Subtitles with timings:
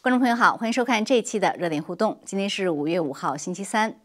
[0.00, 2.20] 观众朋友好，欢迎收看这一期的热点互动。
[2.24, 3.98] 今天是五月五号，星期三。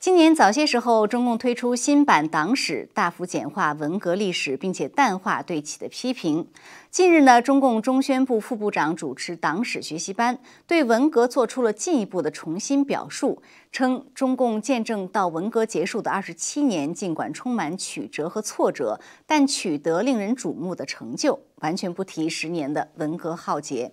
[0.00, 6.48] 今年早些时候，中共推出新版党史，大幅简化文革历史，并且淡化对其的批评。
[6.90, 23.92] 近日呢，中共中宣部副部长主持党史学习班，对文革做出了进一步的重新表述，称中共见证到文革结束的二十七年，尽管充满曲折和挫折，但取得令人瞩目的成就，完全不提十年的文革浩劫。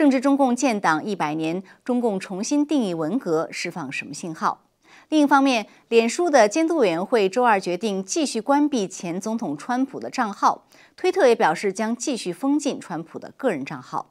[0.00, 4.62] 正值中共建党一百年，中共重新定义文革，释放什么信号？
[5.10, 10.64] 另一方面，脸书的监督委员会周二决定继续关闭前总统川普的账号，
[10.96, 14.10] 推特也表示将继续封禁川普的个人账号。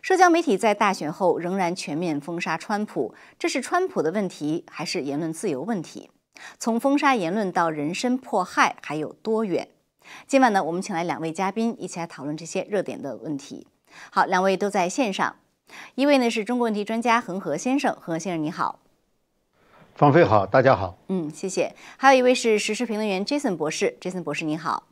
[0.00, 6.08] 社交媒体在大选后仍然全面封杀川普，这是川普的问题，还是言论自由问题？
[6.60, 9.66] 从封杀言论到人身迫害，还有多远？
[10.28, 13.66] 今晚呢，我们请来两位嘉宾一起来讨论这些热点的问题。
[14.10, 15.36] 好，两位都在线上，
[15.94, 18.80] 一位呢是中国问题专家恒河先生，恒河先生你好。
[19.94, 20.98] 方飞好，大家好。
[21.08, 21.74] 嗯，谢谢。
[21.96, 24.84] 还有一位是时事评论员 Jason 博士，Jason 博士你好。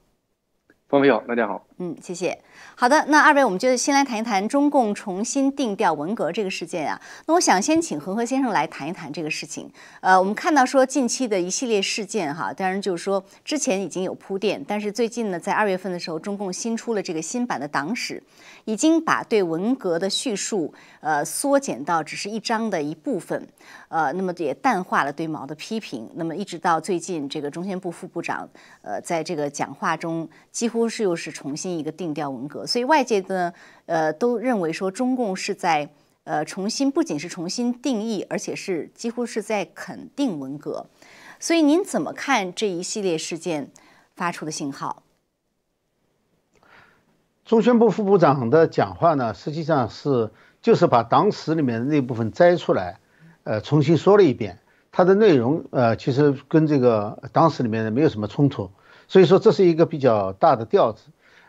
[0.92, 1.64] 方飞好，大家好。
[1.78, 2.38] 嗯，谢谢。
[2.74, 7.00] 好的，那二位我们就先来谈一谈中共重新定调文革这个事件啊。
[7.26, 9.70] 那我想先请恒河先生来谈一谈这个事情。
[10.02, 18.22] 呃，我们看到说近期的一系列事件哈，当然就是说之前已经有铺垫，但是最近呢，在二月份的时候，中共新出了这个新版的党史，
[18.66, 23.48] 已经把对文革的叙述呃缩减到只是一章的一部分，
[23.88, 26.06] 呃，那么也淡化了对毛的批评。
[26.16, 28.46] 那么一直到最近，这个中宣部副部长
[28.82, 33.52] 呃在这个讲话中几乎是又是重新一个定调文革，所以外界呢，
[33.86, 35.88] 呃，都认为说中共是在
[36.24, 40.86] 呃重新，不仅是重新定义，而且是几乎是在肯定文革。
[41.40, 43.70] 所以您怎么看这一系列事件
[44.14, 45.02] 发出的信号？
[47.44, 50.30] 中宣部副部长的讲话呢，实际上是
[50.60, 52.98] 就是把党史里面的那部分摘出来，
[53.42, 54.58] 呃，重新说了一遍。
[54.92, 58.70] 它的内容呃，其实跟这个党史里面的没有什么冲突。
[59.12, 61.02] 所以说这是一个比较大的调子，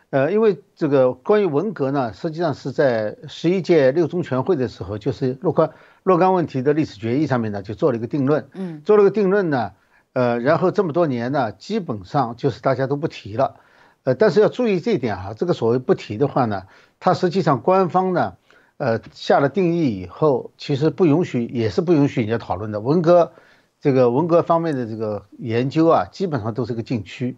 [0.09, 5.71] 呃，因为这个关于文革呢，实际上是在十一届六中全会的时候，就是若干
[6.03, 9.71] 若干问题的历史决议上面呢，就做了一个定论，嗯，做了个定论呢，
[10.11, 13.55] 呃，然后这么多年呢，基本上就是大家都不提了，
[14.03, 16.63] 呃，但是要注意这一点哈，这个所谓不提的话呢，
[16.99, 18.33] 它实际上官方呢，
[18.75, 22.81] 呃，下了定义以后，其实不允许，也是不允许人家讨论的。
[22.81, 23.31] 文革
[23.79, 27.37] 这个文革方面的这个研究啊，基本上都是个禁区。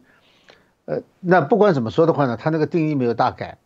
[0.85, 3.57] 呃，那不管怎么说的话呢，他那个定义没有大改。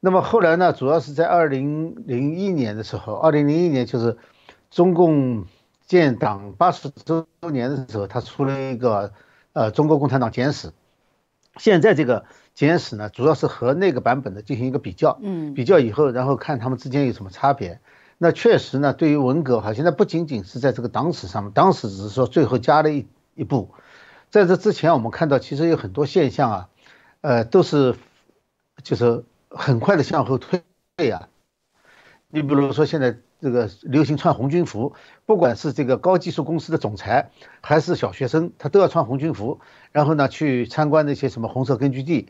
[0.00, 4.18] 那么后来呢，主要是在二零零一年的时候，二零零一年就是
[4.70, 5.46] 中共
[5.86, 9.12] 建党八十周年的时候，他出了一个
[9.54, 10.68] 呃《中国共产党简史》。
[11.56, 17.80] 现在这个简史呢，主要是和那个版本的进行一个比较，嗯，比较以后，然后看他们之间有什么差别。
[18.18, 23.70] 那确实呢，对于文革哈，现在不仅仅是在这个党史上面，党史只是说最后加了一一步。
[24.34, 26.68] 在这之前，我们看到其实有很多现象啊，
[27.20, 27.94] 呃，都是
[28.82, 30.60] 就是很快的向后退
[31.08, 31.28] 啊。
[32.30, 37.30] 你比如说现在这个流行穿红军服，不管是这个高技术公司的总裁，
[37.60, 39.60] 还是小学生，他都要穿红军服，
[39.92, 42.26] 然后呢去参观那些什么红色根据地，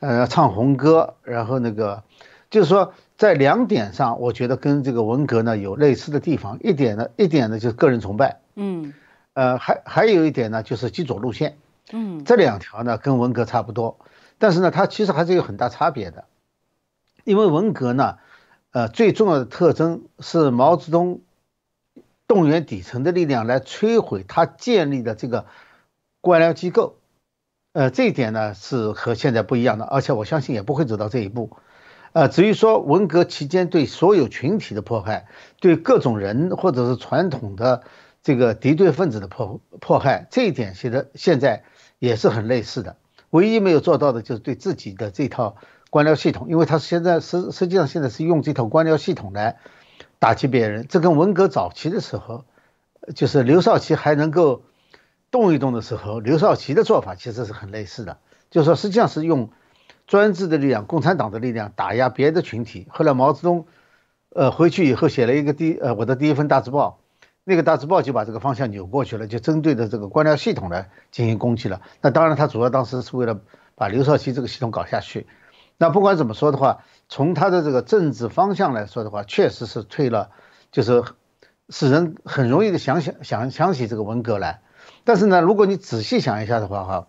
[0.00, 2.02] 呃，唱红歌，然后那个
[2.50, 6.58] 就是说在两点上，我觉得跟这个文革呢有类似的地方。
[6.60, 8.92] 一点呢，一点呢就是个人崇拜，嗯。
[9.38, 11.58] 呃，还还有一点呢，就是基左路线，
[11.92, 13.96] 嗯，这两条呢跟文革差不多，
[14.38, 16.24] 但是呢，它其实还是有很大差别的，
[17.22, 18.18] 因为文革呢，
[18.72, 21.20] 呃，最重要的特征是毛泽东
[22.26, 25.46] 动员底层的力量来摧毁他建立的这个
[26.20, 26.96] 官僚机构，
[27.72, 31.56] 呃，这一点呢是和现在不一样的，而且我相信也不会走到这一步，
[32.12, 35.28] 呃，至于说文革期间对所有群体的迫害，
[35.60, 37.84] 对各种人或者是传统的。
[38.22, 41.64] 这个敌对分子的迫迫害，这一点现在现在
[41.98, 42.96] 也是很类似的。
[43.30, 45.56] 唯一没有做到的就是对自己的这套
[45.90, 49.58] 官僚系统，因为他现在实实际上现在是用这套官僚系统来
[50.18, 50.86] 打击别人。
[50.88, 52.44] 这跟文革早期的时候，
[53.14, 54.62] 就是刘少奇还能够
[55.30, 58.18] 动一动的时候，刘少奇的做法其实是很类似的。
[58.50, 59.50] 就是说，实际上是用
[60.06, 62.86] 专制的力量、共产党的力量打压别的群体。
[62.90, 63.66] 后来毛泽东
[64.30, 66.98] 呃回去以后写了一个第呃我的第一份大字报。
[67.48, 71.80] 那个大字报就把这个方向扭过去了，就针对的这个官僚系统来进行攻击了。
[72.02, 73.40] 那当然，他主要当时是为了
[73.74, 75.26] 把刘少奇这个系统搞下去。
[75.78, 80.28] 那不管怎么说的话，从他的这个政治方向来说的话，确实是退了，
[80.72, 81.02] 就是
[81.70, 84.60] 使人很容易的想想想想起这个文革来。
[85.04, 87.06] 但是呢，如果你仔细想一下的话，哈，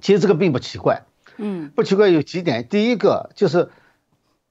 [0.00, 1.04] 其实这个并不奇怪。
[1.36, 2.66] 嗯，不奇怪有几点。
[2.68, 3.70] 第一个就是。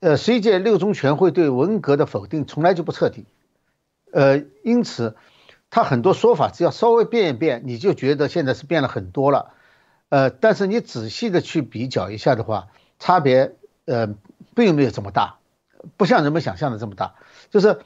[0.01, 3.25] 呃，十一届六中全会对文革的否定从来就不彻底，
[4.11, 5.15] 呃，因此
[5.69, 9.51] 他很多说法只要稍微变一变，你就觉得现在是变了很多了，
[10.09, 12.67] 呃，但是你仔细的去比较一下的话，
[12.99, 13.55] 差别
[13.85, 14.15] 呃
[14.55, 15.37] 并没有这么大，
[15.97, 17.15] 不像人们想象的这么大，
[17.49, 17.79] 就是，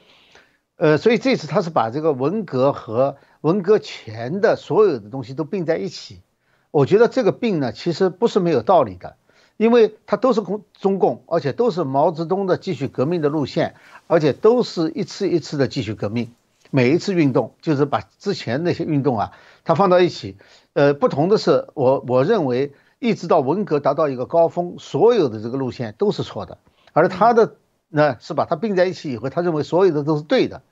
[0.76, 6.22] 呃，所以这次他是把这个文革和文革前的所有的东西都并在一起，
[6.70, 9.16] 我觉得这个并呢其实不是没有道理的。
[9.60, 13.74] 因为它都是共中共，而且都是毛泽东的继续革命的路线，
[14.06, 16.32] 而且都是一次一次的继续革命，
[16.70, 19.32] 每一次运动就是把之前那些运动啊，
[19.64, 20.38] 它放到一起。
[20.72, 26.56] 呃，不同的是，我我认为一直到文革达到一个高峰，所有的这个路线都是错的，
[26.94, 27.56] 而他的
[27.90, 30.62] 呢是把它并在一起以后，他认为所有的都是对的，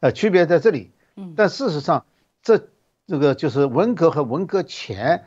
[0.00, 0.90] 呃，区别在这里。
[1.16, 2.06] 嗯，但事实上，
[2.42, 2.62] 这
[3.06, 5.26] 这个就是文革和文革前。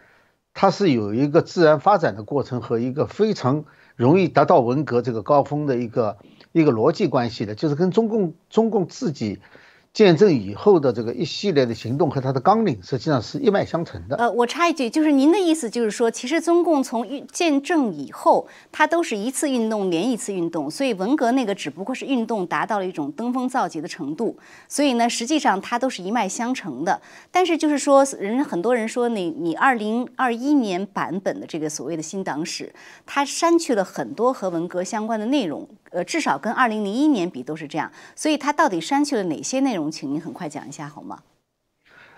[0.56, 3.66] 它是有一个自然发展的过程和一个非常
[3.96, 6.18] 容易达到文革这个高峰的一个
[6.52, 9.40] 一个逻辑关系的，就是跟中共中共自己。
[9.96, 14.18] 见证以后的这个一系列的行动和它的纲领，实际上是一脉相承的。
[14.18, 24.38] 呃，我插一句，就是您的意思就是说，其实中共从见证以后，它都是一次运动连一次运动，所以文革那个只不过是运动达到了一种登峰造极的程度，
[24.68, 27.00] 所以呢，实际上它都是一脉相承的。
[27.32, 32.70] 但是就是说，人很多人说，你你二零二一年版本的这个所谓的新党史，
[33.06, 35.66] 它删去了很多和文革相关的内容。
[35.96, 39.90] 呃，至少跟二零零一年比都是这样，所以它到底删去了哪些内容？
[39.90, 41.20] 请您很快讲一下好吗？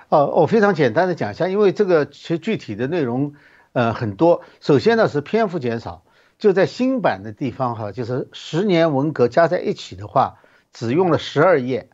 [0.09, 3.35] 哦，我非常简单的讲一下，因为这个其实具体的内容
[3.73, 4.41] 呃很多。
[4.61, 6.01] 首先呢是篇幅减少，
[6.39, 10.39] 就在新版的地方哈，就是十年文革加在一起的话，
[10.73, 11.89] 只用了十二页。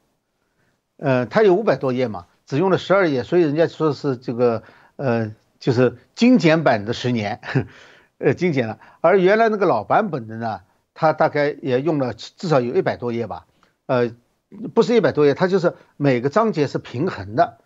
[0.98, 4.64] 呃，它有五百多页嘛，只用了十二页，所以人家说是这个
[4.96, 7.42] 呃就是精简版的十年，
[8.20, 8.80] 呃精简了。
[9.02, 10.62] 而原来那个老版本的呢？
[10.96, 13.48] 它大概也用了至少有一百多页吧，
[13.88, 14.12] 呃，
[14.76, 17.58] 不是一百多页，它就是每个章节是平衡的，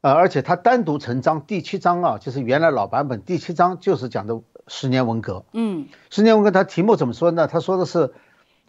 [0.00, 7.48] 呃，而且它单独成章，第七章啊，就是原来老版本第七章就是讲的十年文革，嗯，十年文革它题目怎么说呢？
[7.48, 8.12] 他说的是，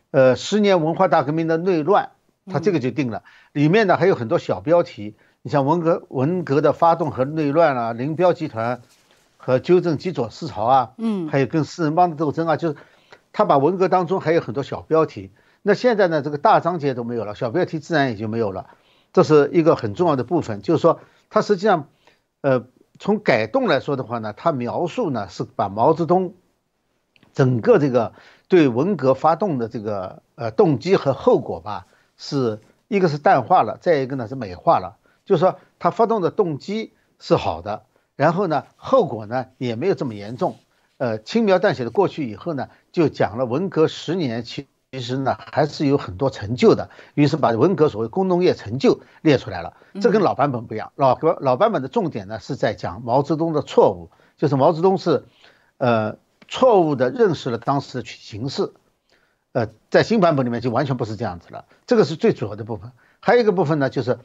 [0.10, 2.10] 呃，十年文化大革命的内乱，
[2.48, 3.22] 他这个就定了，
[3.52, 8.82] 里面呢还有很多小标题，你像文革文革的发动和内乱啊，林彪集团
[9.38, 12.76] 和纠正极左思潮啊，嗯，还有跟四人帮的斗争啊，就是。
[13.32, 15.32] 他把文革当中还有很多小标题，
[15.62, 18.70] 那现在呢，这个大章节都没有了，小标题自然也就没有了，
[19.14, 20.62] 这是一个很重要的部分。
[20.62, 21.00] 就是说，
[21.30, 21.90] 他实际上，
[22.42, 22.66] 呃，
[22.98, 26.34] 从改动来说的话呢，他描述呢是把毛泽东
[27.34, 28.14] 整个这个
[28.48, 31.88] 对文革发动的这个呃动机和后果吧，
[32.18, 34.98] 是一个是淡化了，再一个呢是美化了。
[35.26, 37.84] 就是说，他发动的动机是好的，
[38.16, 40.58] 然后呢，后果呢也没有这么严重。
[41.00, 46.90] 呃，轻描淡写的过去以后呢，就讲了文革十年，其其实呢还是有很多成就的。
[47.14, 49.78] 于是把文革所谓工农业成就列出来了。
[50.02, 55.24] 这跟老版本不一样，老老版本的重点呢是在讲毛泽东的错误，就是毛泽东是，
[55.78, 56.18] 呃，
[56.50, 58.74] 错误的认识了当时的形势。
[59.54, 61.64] 呃，在新版本里面就完全不是这样子了。
[61.88, 62.92] 这个是最主要的部分。
[63.22, 64.20] 还有一个部分呢，就是，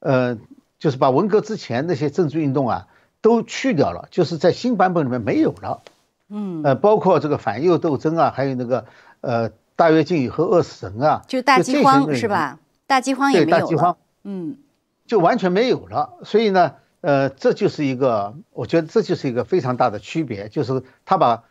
[0.00, 0.36] 呃，
[0.80, 2.88] 就是把文革之前那些政治运动啊
[3.20, 5.82] 都去掉了，就是在新版本里面没有了。
[6.28, 8.86] 嗯，呃，包括这个反右斗争啊，还有那个
[9.20, 12.58] 呃大跃进以后饿死人啊，就大饥荒是吧？
[12.86, 14.58] 大饥荒也没有大饥荒，嗯，
[15.06, 16.18] 就完全没有了。
[16.24, 21.44] 所以呢，呃，这就是一个，我觉得这就是一个非常大的区别，就是他把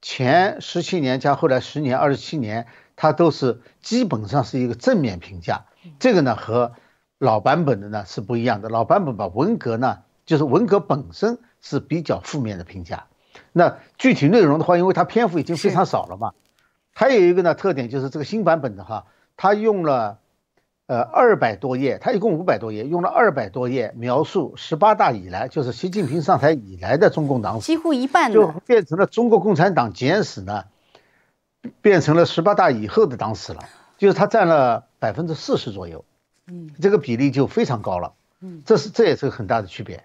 [0.00, 2.66] 前十七年加后来十年二十七年，
[2.96, 5.64] 他都是基本上是一个正面评价。
[5.98, 6.72] 这个呢和
[7.18, 8.68] 老版本的呢是不一样的。
[8.68, 13.06] 老版本把文革呢，就是文革本身是比较负面的评价。
[13.56, 16.32] 那具体内容的话，因为它篇幅已经非常少了嘛，
[16.92, 19.06] 还有一个呢特点就是这个新版本的哈，
[19.36, 20.18] 它用了
[20.88, 30.64] 呃二百多页，它一共五百多页，用了二百多页描述十八大以来，就是习近平上台以来的中共党史，几乎一半就变成了中国共产党简史呢，
[31.80, 33.60] 变成了十八大以后的党史了，
[33.98, 36.04] 就是它占了百分之四十左右，
[36.48, 40.02] 嗯，这个比例就非常高了，嗯，这是这也是个很大的区别。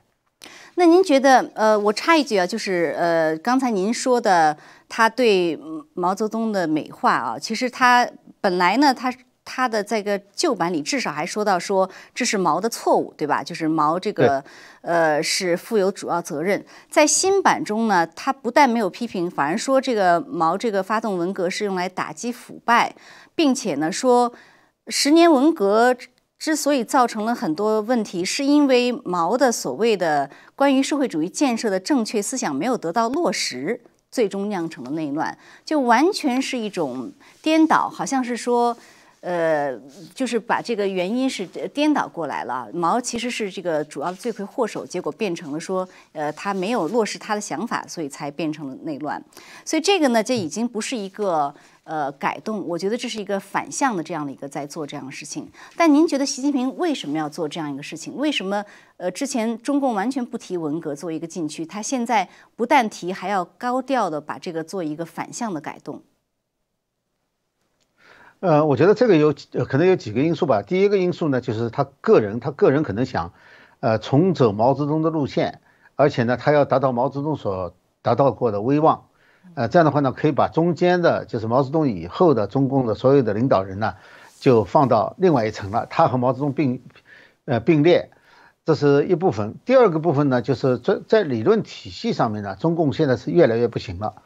[0.79, 4.55] 那您觉得，呃，我插一句啊，就是呃，刚才您说的
[4.87, 5.59] 他对
[5.93, 8.09] 毛泽东的美化啊，其实他
[8.39, 13.43] 本来呢，他他的这个旧版里至少还说到说这是毛的错误，对吧？
[13.43, 14.41] 就是毛这个
[14.79, 16.65] 呃是负有主要责任。
[16.89, 22.95] 在新版中呢，他不但没有批评，反而说这个毛这个发动文革是用来打击腐败，
[23.35, 24.31] 并且呢说
[24.87, 25.93] 十年文革。
[26.39, 33.79] 之所以造成了很多问题，是因为毛的所谓的关于社会主义建设的正确思想没有得到落实，
[34.09, 38.75] 最终酿成了内乱，就完全是一种颠倒，好像是说。
[39.21, 39.77] 呃，
[40.15, 42.69] 就是把这个原因是颠倒过来了。
[42.73, 49.21] 毛其实是这个主要的罪魁祸首，结果变成了说，呃，他没有落实他的想法，所以才变成了内乱。
[49.65, 51.53] 所以这个呢，这已经不是一个
[51.89, 55.51] 呃改动，我觉得这是一个反向的这样的一个在做这样的事情。
[55.75, 58.15] 但您觉得习近平为什么要做这样一个事情？
[58.15, 58.63] 为什么
[58.97, 66.03] 呃之前中共完全不提文革做一个禁区，他现在不但提，还要高调的把这个做一个反向的改动？
[68.41, 69.33] 呃，我觉得这个有
[69.67, 70.61] 可能有几个因素吧。
[70.61, 73.33] 第一个因素呢，就是他个人，他个人可能想，
[73.79, 75.59] 呃，重走毛泽东的路线，
[75.95, 79.08] 而且呢，他要达到毛泽东所达到过的威望，
[79.55, 83.95] 呃，这样的话呢，可以把中间的，就是毛泽东以后的中共的所有的领导人呢，
[84.39, 86.81] 就放到另外一层了，他和毛泽东并，
[87.45, 88.11] 呃，并列，
[88.63, 89.55] 这是一部分。
[89.65, 94.21] 第二个部分呢，就是在在理论体系上面呢，中共现在是越来越不行了。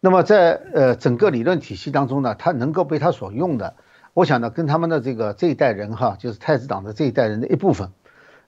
[0.00, 3.74] 那么在呃整个理论体系当中呢，他能够被他所用的，
[4.12, 7.90] 我想呢，跟他们的这个这一代人哈，就是太子党的这一代人的一部分，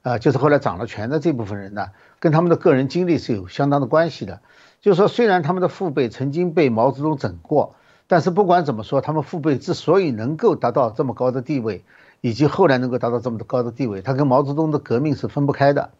[0.02, 1.88] 呃，就是后来掌了权的这部分人呢，
[2.21, 4.40] 跟他们的个人经历是有相当的关系的。
[4.87, 7.75] 就是说，虽然他们的父辈曾经被毛泽东整过，
[8.07, 11.85] 但是不管怎么说，他们父辈之所以能够达到这么高的地位，
[12.21, 15.90] 以及后来能够达到这么高的地位，他跟毛泽东的革命是分不开的。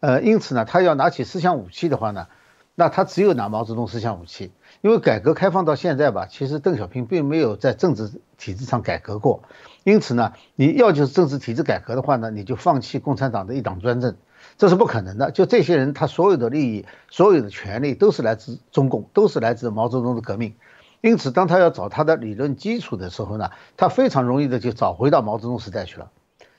[0.00, 2.28] 呃，因此呢，他要拿起思想武器的话呢，
[2.74, 4.52] 那他只有拿毛泽东思想武器。
[4.80, 9.42] 因为改革开放到现在吧，其实邓小平并没有在政治体制上改革过，
[9.82, 14.16] 因此呢，你要就是政治体制改革的话呢，你就放弃共产党的一党专政，
[14.58, 15.30] 这是不可能的。
[15.30, 20.54] 就这些人，他所有的利益、所有的权利都是来自中共，都是来自毛泽东的革命。
[21.00, 26.10] 因此，当他要找他的理论基础的时候呢，他非常容易的就找回到毛泽东时代去了。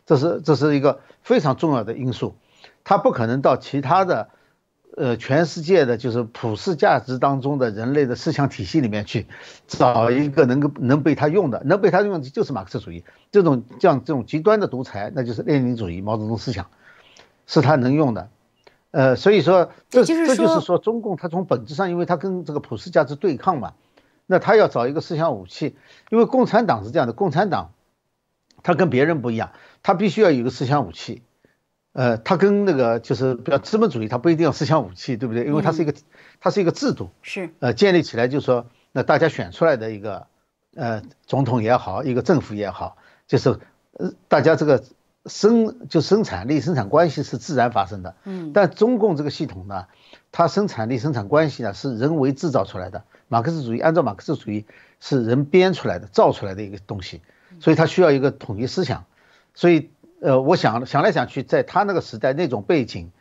[0.06, 2.36] 这是这是一个非常重要的因素，
[2.84, 4.30] 他不可能到其他的。
[4.98, 9.28] 呃，全世界的就是普世价值当中的人类的思想体系里面去
[9.68, 16.68] 找一个能够能被他用的，能被他用的就是马克思主义这种像这种极端的独裁，那就是列宁主义、毛泽东思想，
[17.48, 18.30] 是他能用的。
[18.92, 23.74] 呃，所以说这这就是说中共他从本质上，因为他跟这个普世价值对抗嘛，
[24.26, 25.76] 那他要找一个思想武器，
[26.10, 27.72] 因为共产党是这样的，共产党
[28.64, 29.52] 他跟别人不一样，
[29.84, 31.24] 他必须要有一个思想武器。
[31.92, 35.46] 呃，他跟那个就是比较资本主义，他不一定要思想武器，对不对？
[35.46, 35.94] 因为它是一个，
[36.42, 40.28] 它是一个制度，是呃建立起来，就是说，那大家选出来的一个
[40.76, 42.98] 呃总统也好，一个政府也好，
[43.28, 43.60] 就是
[43.94, 44.84] 呃大家这个
[45.26, 49.88] 生就生产力生产关系是自然发生的，嗯，但中共这个系统呢，
[50.32, 54.66] 它生产力生产关系呢是人为制造出来的，马克思主义按照马克思主义
[55.00, 57.22] 是人编出来的造出来的一个东西，
[57.60, 59.06] 所以它需要一个统一思想，
[59.54, 59.90] 所以。
[60.22, 63.12] 呃，我想想来想去，在他那个时代那种背景，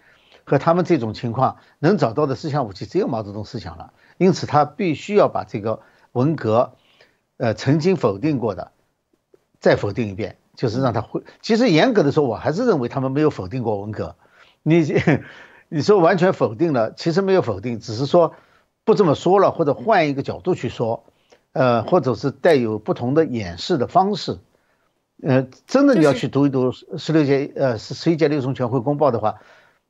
[0.44, 5.80] 和他们这种情况能找到的思想武器只有毛泽东思想了，因此他必须要把这个
[6.12, 6.76] 文革，
[7.37, 8.70] 呃，曾经否定过的，
[9.61, 11.23] 再否定一遍，就是让他会。
[11.42, 14.16] 其实严格的说，我还是认为他们没有否定过文革。
[14.62, 14.87] 你
[15.68, 18.34] 你说完全否定了，其实没有否定，只是说
[18.84, 21.04] 不这么说了，或者换一个角度去说，
[21.52, 24.38] 呃，或者是带有不同的演示的方式。
[25.23, 29.37] 呃，真的你要去读一读十六届呃十十一届六中全会公报的话，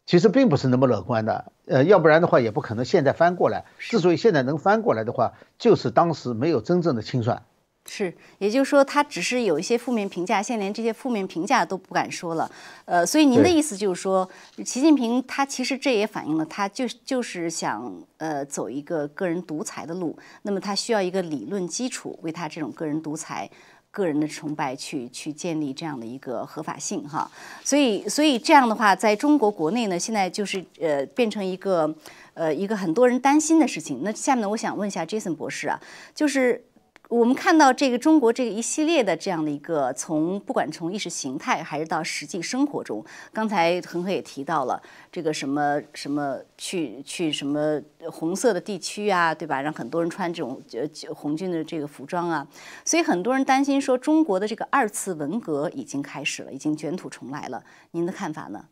[0.07, 1.53] 其实并不是那么乐观的。
[1.67, 3.65] 呃，要不然的话也不可能现在翻过来。
[3.79, 7.43] 之所以现在能翻过来的话，就是当时没有真正的清算。
[7.87, 12.51] 是，也就是说他只是有一些负面评价，现在连这些负面评价都不敢说了。
[12.87, 14.29] 呃，所以您的意思就是说，
[14.65, 23.51] 习近平他其实这也反映了他就就是想呃走一个个人独裁的路，那么他需要一个理论基础为他这种个人独裁。
[23.91, 27.31] 个人的崇拜去去建立这样的一个合法性哈，
[27.63, 31.95] 所以所以这样的话，在中国国内呢，现在就是呃变成一个
[32.33, 34.01] 呃一个很多人担心的事情。
[34.03, 35.81] 那下面呢，我想问一下 Jason 博士啊，
[36.13, 36.65] 就是。
[37.11, 44.83] 我们看到这个中国这个一系列的这样的一个，从不管从意识形态还是到实际生活中，刚才恒河也提到了
[45.13, 47.81] 这个什么什么去去什么
[48.11, 49.61] 红色的地区啊，对吧？
[49.61, 52.47] 让很多人穿这种呃红军的这个服装啊，
[52.87, 57.63] 所以很多人担心说中国的这个二次文革已经开始了，已经卷土重来了。
[57.91, 58.65] 您的看法呢？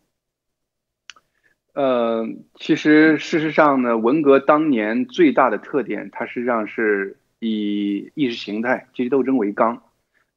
[1.74, 2.26] 呃，
[2.58, 7.18] 其实事实上呢，文革当年最大的特点，它实际上是。
[7.44, 9.82] 以意识形态、阶级斗争为纲，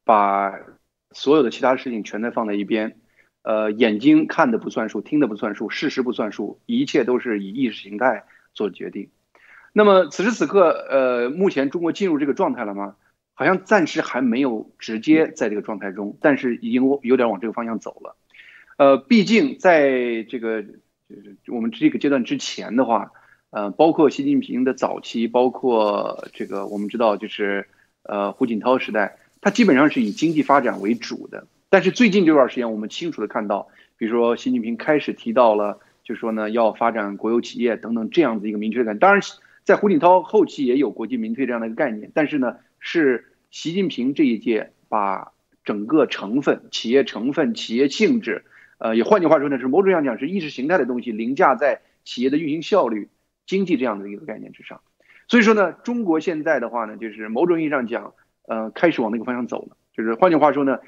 [0.02, 0.58] 把
[1.12, 2.98] 所有的其他事情全在放在一边，
[3.42, 9.10] 呃，眼睛看的不算数，听的不算数，事实不算数，一切都是以意识形态做决定。
[9.72, 12.96] 那么此时此刻，呃，目前中国进入这个状态了吗？
[13.34, 18.16] 好像暂时还没有直接在这个状态中，但是已经有点往这个方向走了。
[18.78, 20.64] 呃，毕竟在这个
[21.46, 23.12] 我们这个阶段之前的话。
[23.56, 27.66] 呃，包括习近平的早期，包括这个我们知道就是
[28.02, 31.46] 呃胡锦涛时代，他基本上是以经济发展为主的。
[31.70, 38.94] 但是最近这段时间，我们清楚的看到，比如说习近平开始提到了，就是说呢要发展国有企业等等这样子一个明确的。
[38.94, 39.22] 当然，
[39.64, 45.32] 在胡锦涛后期也有国进民退这样的一个概念，但是呢是习近平这一届把
[45.64, 48.44] 整个成分、企业成分、企业性质，
[48.76, 53.08] 呃，也换句话说呢是某种意义上讲是意识形态的东西凌驾在企业的运行效率、
[53.46, 54.80] 经济这样的一个概念之上。
[55.28, 58.14] 所以说呢，中国现在的话呢，就是某种意义上讲，
[58.46, 59.76] 呃，开始往那个方向走了。
[59.92, 60.78] 就是换句话说呢。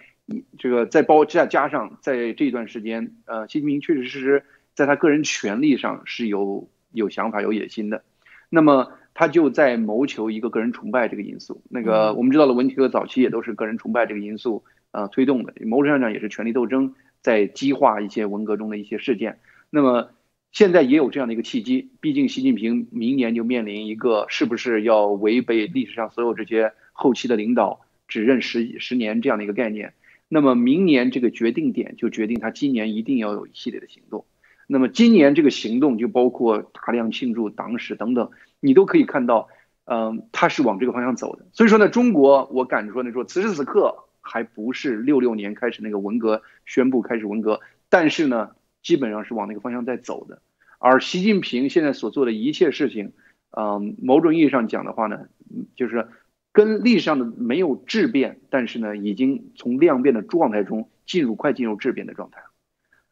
[0.58, 8.04] 这个再包再加上在这一段时间，呃，习近平确确实实在他个人权利上是有有想法、有野心的，
[8.50, 11.62] 那么他就在谋求一个个人崇拜这个因素。
[11.70, 19.38] 那个我们知道了，文体哥早期也都是个人崇拜这个因素呃推动的，某种意义上讲也是权力斗争在激化一些文革中的一些事件。
[19.70, 20.10] 那么
[20.50, 29.92] 现在也有这样的一个契机，毕竟习近平明年就面临一个是不是要违背历史上所有这些后期的领导只任十十年这样的一个概念。
[30.28, 34.24] 那么明年这个决定点就决定他今年一定要有一系列的行动。
[34.66, 39.48] 那么今年这个行动就包括大量庆祝党史等等，你都可以看到，
[39.84, 41.46] 嗯，他是往这个方向走的。
[41.52, 48.50] 所以说呢，中国我敢说呢，说此时此刻还不是六六年开始那个文革宣布开始文革，但是呢，
[48.88, 50.40] 基本上是往那个方向在走的。
[50.78, 53.12] 而习近平现在所做的一切事情，
[53.50, 55.28] 嗯，某种意义上讲的话呢，
[55.76, 56.09] 就是。
[56.50, 62.40] 跟历史上的没有质变，但是呢，已经从量变的状态中进入快进入质变的状态。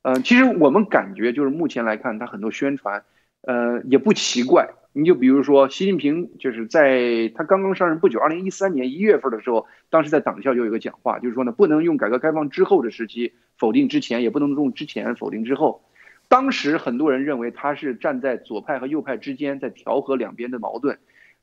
[0.03, 3.05] 嗯，其实我们感觉就是目前来看，他很多宣传，
[3.43, 4.71] 呃，也不奇怪。
[4.97, 15.83] 你就比如说，习近平就是在他刚刚上任不久，二零一三年一月份的时候，当时在党校就有一个讲话，就是说呢，不能用改革开放之后的时期否定之前，也不能用之前否定之后。
[16.29, 20.99] 当时很多人认为他是站在左派和右派之间，在调和两边的矛盾。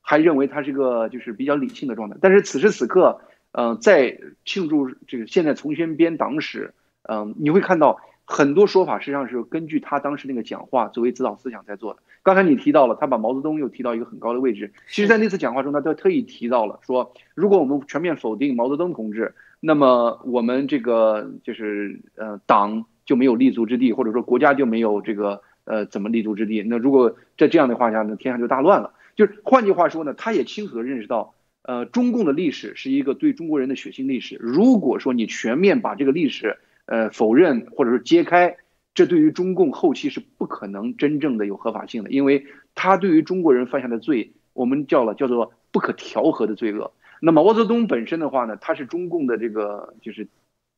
[0.05, 3.21] 还认为他是个就是比较理性的状态，但是此时此刻，
[3.53, 6.73] 嗯，在庆祝这个现在重新编党史，
[7.03, 11.99] 嗯，你会看到很多说法实际上是根据他当时那个讲话作为指导思想在做的。
[12.23, 14.71] 刚才你提到了，他把毛泽东又提到一个很高的位置。
[14.87, 26.63] 其实，在那次讲话中，他都特意提到了说，如果我们全面否定毛泽东同志，那么我们这个就是呃党就没有立足之地，或者说国家就没有这个呃怎么立足之地。
[26.63, 28.93] 那如果在这样的话下，那天下就大乱了。
[29.17, 34.37] 就是换句话说呢，他也清楚地认识到，呃，中共的历史是一个对中国人的血腥历史。
[34.39, 38.57] 如果说你全面把这个历史，呃，否认或者是揭开，
[38.93, 46.93] 这对于中共后期是不可能真正的有合法性的，因为他对于中国人犯下的罪，我们叫了叫做不可调和的罪恶。
[47.21, 50.27] 那么毛泽东本身的话呢，他是中共的这个就是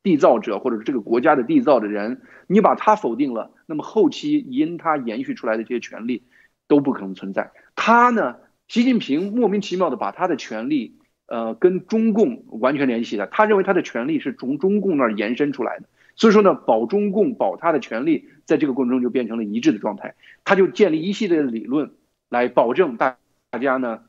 [0.04, 6.24] 缔造者，或者是这个国家的缔造的人，你把他否定了，那么后期因他延续出来的这些权利。
[6.68, 7.52] 都不可能存在。
[7.76, 8.38] 他呢，
[8.68, 13.28] 习近平莫名其妙的把他的权利，呃，跟中共完全联系了。
[13.28, 20.16] 他认为他的权利是从中共那儿延伸出来的，所以说呢，保中共保他的权利，在这个过程中就变成了一致的状态。
[20.44, 21.92] 他就建立一系列的理论，
[22.30, 23.18] 来保证大
[23.50, 24.02] 大家呢，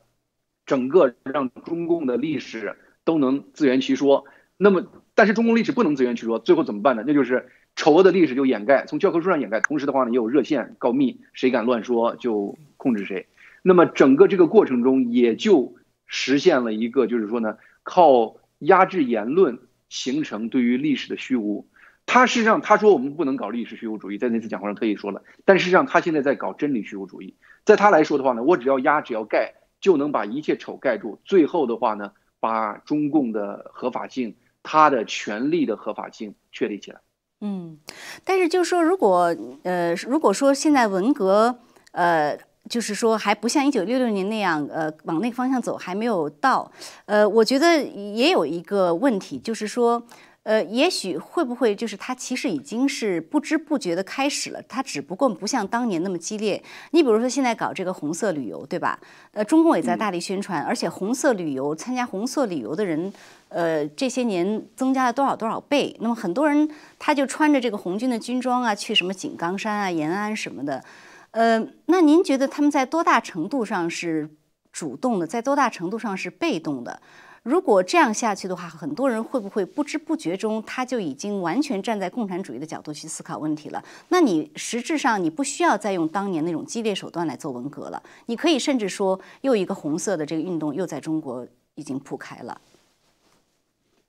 [0.65, 4.25] 整个让中共的历史都能自圆其说。
[4.57, 7.05] 那么，但是中共历史不能自圆其说，最后怎么办呢？
[7.07, 7.49] 那就是。
[7.79, 9.61] 丑恶的历史就掩盖，从教科书上掩盖。
[9.61, 13.27] 同时的话呢，也有热线告密，谁敢乱说就控制谁。
[13.61, 15.75] 那么整个这个过程中，也就
[16.07, 19.59] 实现了一个，就是说呢，靠压制言论
[19.91, 21.67] 形成对于历史的虚无。
[22.07, 25.23] 他实际上他说我们不能搞历史虚无主义，在那次讲话上特意说了。
[25.45, 27.35] 但事实上他现在在搞真理虚无主义。
[27.65, 31.21] 在他来说的话呢，我只要压，只要盖，就能把一切丑盖住。
[31.25, 37.01] 最后的话呢，把中共的合法性、他的权利的合法性确立起来。
[37.41, 37.77] 嗯，
[38.25, 41.59] 但是就是说，如果呃，如果说现在文革，
[41.91, 42.39] 呃，
[42.71, 46.71] 就是说还不像一九六六年那样，呃，往那个方向走还没有到，
[47.07, 50.07] 呃，我觉得也有一个问题，就是说。
[50.47, 56.63] 呃，也许会不会就是它其实已经是不知不觉的开始了，它只不过不像当年那么激烈。
[56.93, 58.97] 你比如说现在搞这个红色旅游，对吧？
[59.33, 63.13] 呃，中共也在大力宣传，而且红色旅游参加红色旅游的人，
[63.49, 65.97] 呃，这些年增加了多少多少倍。
[65.99, 70.81] 那么很多人他就穿着这个红军的军装啊，去什么井冈山啊、延安什么的。
[71.33, 74.31] 呃，那您觉得他们在多大程度上是
[74.71, 77.03] 主动的，在多大程度上是被动的？
[77.47, 83.85] 如果这样下去的话，很多人会不会不知不觉中他就已经完全站在共产主义的角度去思考问题了？
[84.09, 92.61] 那你实质上你不需要再用当年那种激烈手段来做文革了，你可以甚至说又一个红色的这个运动又在中国已经铺开了。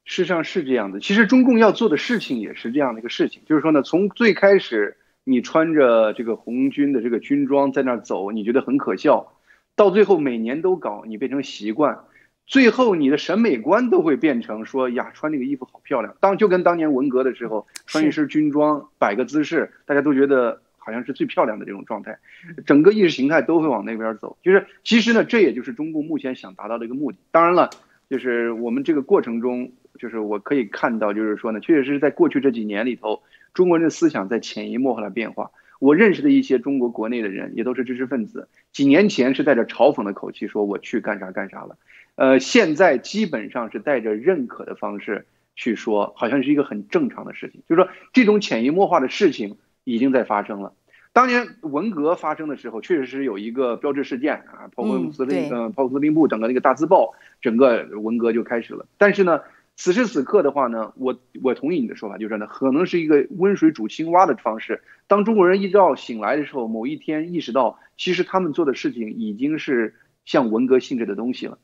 [0.04, 9.34] 事实上是这样的，其实中共要做的事情也是这样的一个事情，就是说呢，从最开始你穿着这个红军的这个军装在那儿走，你觉得很可笑，
[9.76, 12.00] 到最后每年都搞，你变成习惯，
[12.47, 16.15] 最后你的审美观都会变成说呀，穿那个衣服好漂亮。
[16.19, 22.17] 当就跟当年文革的时候，穿一身军装摆个姿势，大家都觉得好像是最漂亮的这种状态，
[22.65, 24.38] 整个意识形态都会往那边走。
[24.41, 27.17] 就是其实呢，这也就是中共目前想达到的一个目的。
[27.31, 27.69] 当然了，
[28.10, 29.71] 就是我们这个过程中。
[29.99, 33.23] 就是我可以看到，就是说呢，确实是在过去这几年里头，
[33.55, 35.49] 中国人的思想在潜移默化的变化。
[35.79, 41.77] 我认识的一些中国国内的人，也都是知识分子，几年前是带着嘲讽的口气说我去干啥干啥了，
[42.17, 45.25] 呃，现在基本上是带着认可的方式
[45.56, 47.62] 去说，好像是一个很正常的事情。
[47.69, 50.73] 就是说，这种潜移默化的事情已经在发生了。
[51.13, 58.86] 当年文革发生的时候，确实是有一个标志事件啊，炮兵司令，嗯，炮司令部整个那个大字报，整个文革就开始了。
[58.97, 59.39] 但是呢。
[59.80, 64.82] 此时此刻的话呢，我我同意你的说法，就是呢，可能是一个温水煮青蛙的方式。
[65.06, 69.93] 当中国人一觉醒来的时候，某一天意识到，其实他们做的事情已经是
[70.25, 71.60] 像文革性质的东西了。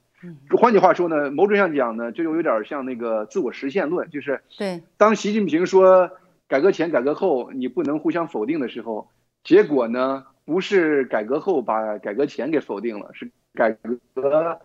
[0.58, 4.84] 换句话说呢，某种上讲呢，这就有点像那个自我实现论，就是对。
[4.98, 6.12] 当习近平说
[6.48, 9.10] 改革前、改革后你不能互相否定的时候，
[9.44, 13.72] 结果呢，不是改革后把改革前给否定了，是改
[14.14, 14.60] 革。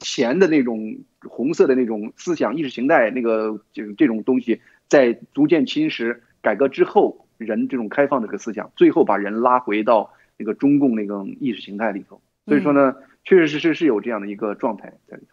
[0.00, 12.20] 前的那种红色的那种思想意识形态，那个就这种东西，在逐渐侵蚀改革之后，人这种开放这个思想，最后把人拉回到那个中共那个意识形态里头。
[12.44, 15.28] 所以说呢，确实实是有这样的一个状态在里头。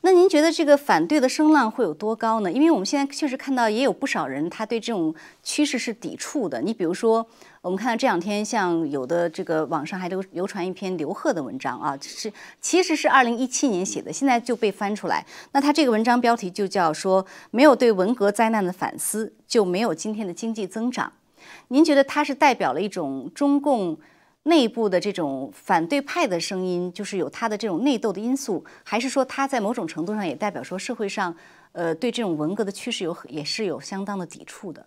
[0.00, 2.50] 那您觉得这个反对的声浪会有多高呢？
[2.50, 6.60] 因为我们现在确实看到也有不少人他对这种趋势是抵触的。
[6.60, 7.24] 你比如说，
[7.60, 15.24] 我们看到这两天像有的这个网上还流流传一篇刘贺的文章啊，是其实是二零一七年写的，现在就被翻出来。
[15.52, 21.12] 那他这个文章标题就叫说没有对文革灾难的反思，就没有今天的经济增长。
[21.68, 23.96] 您觉得它是代表了一种中共？
[24.44, 31.36] 内部的这种反对派的声音，就是有他的这种内斗的因素，还是说他在某种程度上也代表说社会上，
[31.72, 34.86] 呃，对这种文革的趋势有也是有相当的抵触的。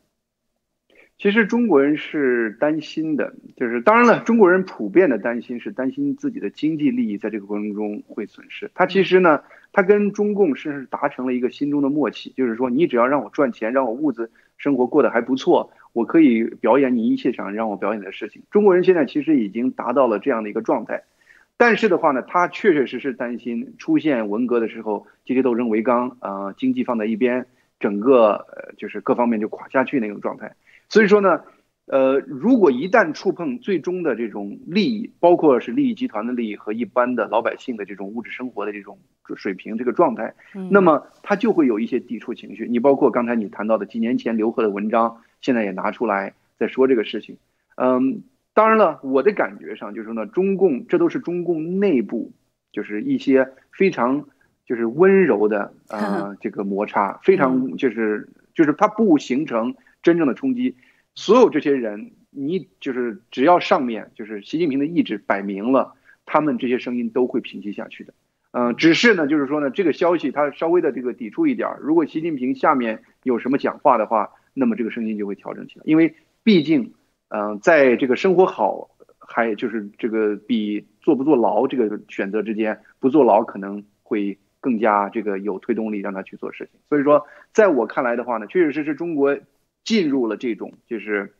[1.19, 8.71] 其实中国人是担心的，就是当然了，中国人普遍的担心是担心自己的经济利益在这个过程中会损失。
[8.73, 15.71] 他其实呢，他跟中共是达成了一个心中的默契，就是说你只要让我赚钱，让我物质生活过得还不错。
[15.93, 18.43] 我可以表演你一切想让我表演的事情。
[18.49, 21.03] 中国人现在其实已经达到了这样的一个状态，
[21.57, 27.45] 但是的话呢，他确确实实担心出现文革的时候，阶级斗争为纲，啊，经济放在一边，
[27.79, 30.55] 整个呃就是各方面就垮下去那种状态。
[30.87, 31.41] 所以说呢，
[31.87, 38.97] 呃，如果一旦触碰最终的这种利益，包括是利益集团的利益和一般的老百姓的这种物质生活的这种
[39.35, 40.33] 水平这个状态，
[40.69, 42.65] 那么他就会有一些抵触情绪。
[42.67, 45.17] 你包括刚才你谈到的几年前刘贺的文章。
[45.41, 47.37] 现在也拿出来在说这个事情，
[47.75, 48.23] 嗯，
[48.53, 52.31] 当然了，我的感觉上就是说呢，中共这都是中共内部，
[52.71, 54.27] 就是一些非常
[54.67, 59.73] 就是温柔的呃 这个摩擦，非常就是就是它不形成
[60.03, 60.75] 真正的冲击。
[61.15, 65.95] 所有这些人，你就是只要上面就是习近平的意志摆明了，
[66.27, 68.13] 他们这些声音都会平息下去的。
[68.51, 74.29] 嗯，只是呢，就是说呢，这个消息它稍微的这个抵触一点，如果习近平下面有什么讲话的话。
[74.53, 76.93] 那么这个声音就会调整起来，因为毕竟，
[77.29, 86.79] 嗯，在这个生活好还就是这个比坐不坐牢这个选择之间，不坐牢可能会更加这个有推动力让他去做事情。
[86.89, 89.37] 所以说，在我看来的话呢，确确实实中国
[89.83, 91.33] 进入了这种就是，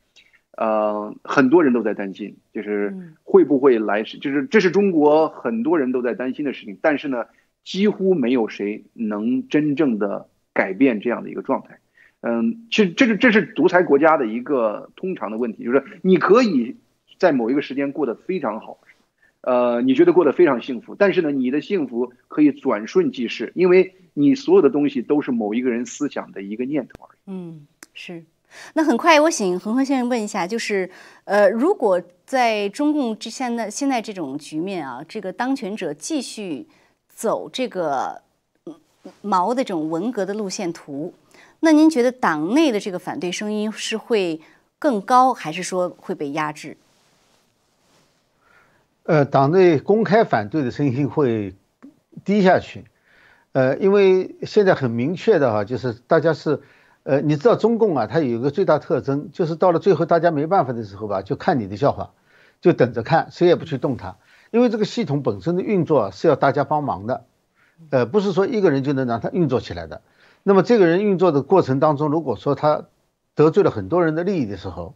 [0.56, 6.78] 呃，很多人都在担心，就是会不会来，就是这是中国很多人都在担心的事情。
[6.80, 7.26] 但是呢，
[7.62, 11.78] 几乎没有谁能真正的改变这样的一个状态。
[12.24, 16.76] 嗯，其实这是这是独裁国家的一个通常的问题，就是你可以
[17.18, 18.78] 在某一个时间过得非常好，
[19.40, 27.18] 呃，你觉得过得非常幸福，但是呢，你的幸福可以转瞬即逝，因为你所有的东西都是某一个人思想的一个念头而已。
[27.26, 28.22] 嗯，是。
[28.74, 30.88] 那很快，我请恒河先生问一下，就是
[31.24, 36.68] 呃，如果在中共之现在现在这种局面啊，这个当权者继续
[37.08, 38.22] 走这个
[39.22, 41.12] 毛的这种文革的路线图。
[41.64, 44.40] 那您觉得党内的这个反对声音是会
[44.80, 46.76] 更高，还是说会被压制？
[49.04, 51.54] 呃，党内公开反对的声音会
[52.24, 52.86] 低下去。
[53.52, 56.62] 呃，因为现在很明确的哈，就是大家是，
[57.04, 62.10] 呃，你知道中共啊，它有一个最大特征，就是到了最后大家没办法的时候吧，就看你的笑话，
[62.60, 64.16] 就等着看，谁也不去动它。
[64.50, 67.24] 因为这个系统本身的运作是要大家帮忙的，
[67.90, 70.02] 呃，不是说一个人就能让它运作起来的。
[70.44, 72.86] 那么这个人运作的过程当中，如果说他
[73.34, 74.94] 得罪了很多人的利益的时候，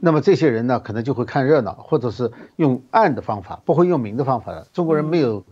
[0.00, 4.66] 那么这些人呢，可能就会看热闹，或者是用暗的方法，不会用明的方法的。
[4.72, 5.44] 中国人没有，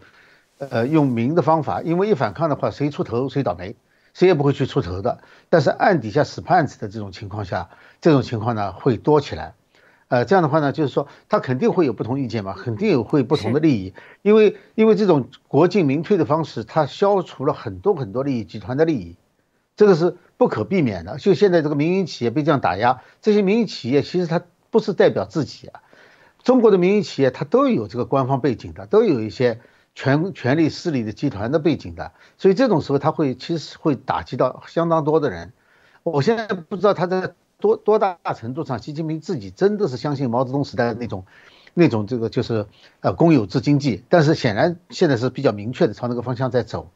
[0.58, 3.76] 呃，用明的方法，因为一反抗的话，谁出头谁倒霉，
[4.12, 5.20] 谁也不会去出头的。
[5.48, 9.54] 但是暗底下使绊子的这种情况下，这种情况呢会多起来。
[10.08, 19.16] 呃，这样的话呢，就是说他肯定会有不同意见嘛，肯定有会不同的利益，因为因为这种国进民退的方式，它消除了很多很多利益集团的利益，
[19.80, 21.16] 这个是不可避免的。
[21.16, 25.80] 就现在这个民营企业被这样打压，这些民营企业其实它不是代表自己啊，
[26.42, 29.58] 中国的民营企业它都有这个官方背景的，都有一些
[29.94, 35.54] 权权力势力的集团的背景的，所以这种时候它会其实会打击到相当多的人。
[36.02, 37.32] 我现在不知道他在。
[37.62, 41.26] 多多大程度上，习近平自己真的是相信毛泽东时代的那种，
[41.74, 42.64] 那种这个就是
[43.00, 46.90] 呃公有制经济，但是显然现在是比较明确的朝那个方向在走，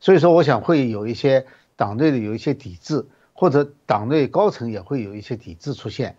[0.00, 6.16] 所以说我想会有一些党内的有一些抵制，或者党内高层也会有一些抵制出现，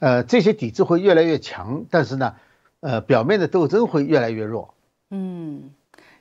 [0.00, 2.34] 呃这些抵制会越来越强，但是呢，
[2.80, 4.74] 呃表面的斗争会越来越弱。
[5.10, 5.70] 嗯，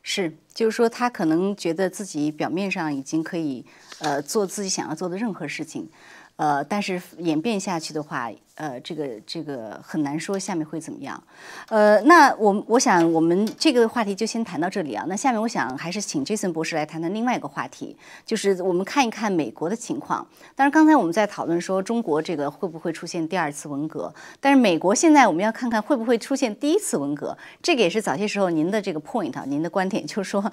[0.02, 3.66] 是，就是说他可能觉得自己表面上已经可以
[4.00, 5.90] 呃做自己想要做的任何事情。
[6.38, 11.22] 呃，但是演变下去的话，呃，这个这个很难说下面会怎么样。
[11.70, 15.06] 呃，那我我想我们这个话题就先谈到这里啊。
[15.08, 20.28] 那下面我想还是请 Jason 博士来谈谈另外一个话题，就是我们看一看美国的情况。
[20.56, 27.36] 当然，刚才我们在讨论说中国这个会不会出现第二次文革，但是美国现在我们要看看会不会出现第一次文革。
[27.62, 30.44] 这个也是早些时候您的这个 point 啊，您的观点就是说，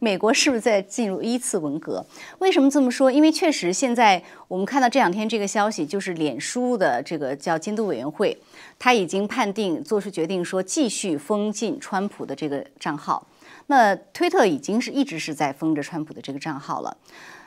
[0.00, 2.04] 美国是不是在进入一次文革？
[2.38, 3.10] 为什么这么说？
[3.10, 8.36] 因为确实现在我们看到这两天这个消息，就是脸书的这个叫监督委员会，
[8.76, 13.24] 他已经判定做出决定，说继续封禁川普的这个账号。
[13.68, 16.96] 那推特已经是一直是在封着川普的这个账号了，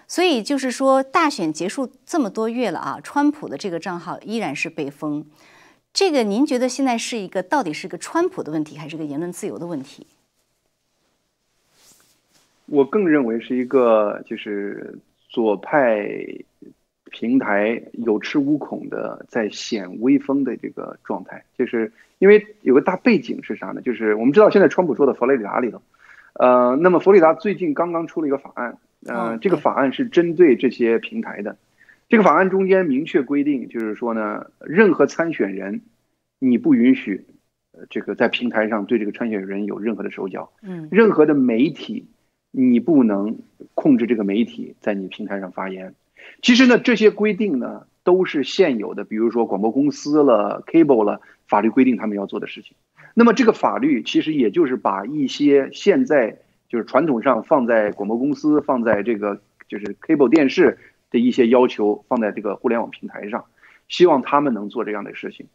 [0.08, 5.26] 所以就是说大选结束这么多月了啊，川普的这个账号依然是被封。
[5.94, 10.08] 这个您觉得现在是一个到底是个川普的问题，还是个言论自由的问题？
[12.68, 14.98] 我更认为是一个就是
[15.30, 16.08] 左派。
[17.12, 23.82] 平台有恃无恐的在显威风的这个状态，就是因为有个大背景是啥呢？
[23.82, 25.82] 就是我们知道现在川普说的佛罗里达里头，
[26.34, 31.58] 呃，那么佛罗里达最近刚刚出了一个法案，呃，这个法案是针对这些平台的。
[32.10, 35.82] 这个法案中间明确规定，就是说呢，任何参选人，
[36.40, 37.26] 你不允许，
[37.74, 40.52] 呃，这个在平台上对这个参选人有任何的手脚。
[40.62, 40.88] 嗯。
[40.90, 42.08] 任何的媒体，
[42.52, 43.40] 你不能
[43.76, 45.94] 控制这个媒体在你平台上发言。
[46.42, 52.76] 其实呢，这些规定呢都是现有的，比如说广播公司了、cable 了，法律规定他们要做的事情。
[53.14, 56.38] 那么这个法律其实也就是把一些现在
[56.70, 60.78] 就是传统上放在广播公司、放在这个就是 cable 电视
[61.12, 63.46] 的一些要求放在这个互联网平台上，
[63.88, 65.48] 希望他们能做这样的事情。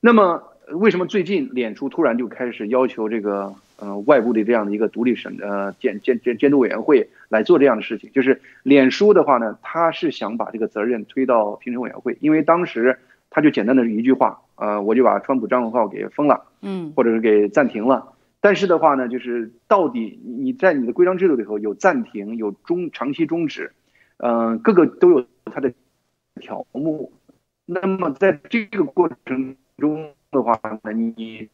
[0.00, 3.54] 那么为什么最近脸书突然就开始要求这个？
[3.76, 18.12] 呃，外部的这样的一个独立审呃监监监监督委员会来做这样的事情，就是脸书的话呢，他是想把这个责任推到评审委员会，因为当时他就简单的一句话，呃，我就把川普账号给封了，嗯，或者是给暂停了。
[18.40, 23.72] 但是的话呢，就是到底你在你的规章制度里头有暂停，有中长期终止，
[24.18, 25.72] 嗯，各个都有它的
[26.40, 27.12] 条目。
[27.66, 31.48] 那么在这个过程中的话呢，你。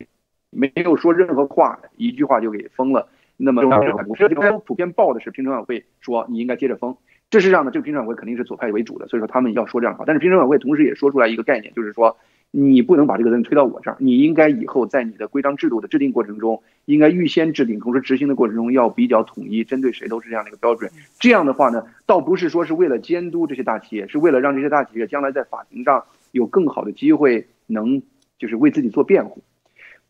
[0.52, 3.06] 没有说任何话，一句话就给封了。
[3.42, 3.62] 那么，
[4.06, 6.96] 我这边普遍报的是评审委员会说你应该接着封。
[7.30, 10.04] 事实上呢，这个评审委员会肯定是左派为主的，所以说他们要说这样的话。
[10.06, 12.16] 但是评审委员会同时也说出来一个概念，就是说
[12.50, 20.90] 你不能把这个责任推到我这儿，你应该以后在你的规章制度的制定过程中，应该预先制定，同时执行的过程中要比较统一，针对谁都是这样的一个标准。
[21.18, 28.02] 这样的话呢，倒不是说是为了监督这些大企业，是为了让这些大企业将来在法庭上有更好的机会，能
[28.38, 29.42] 就是为自己做辩护。